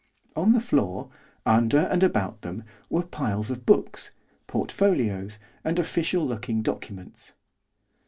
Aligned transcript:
On 0.35 0.53
the 0.53 0.59
floor, 0.59 1.11
under 1.45 1.77
and 1.77 2.01
about 2.01 2.41
them, 2.41 2.63
were 2.89 3.03
piles 3.05 3.51
of 3.51 3.67
books, 3.67 4.09
portfolios, 4.47 5.37
and 5.63 5.77
official 5.77 6.25
looking 6.25 6.63
documents. 6.63 7.33